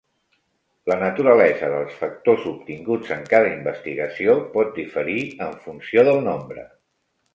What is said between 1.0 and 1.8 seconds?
naturalesa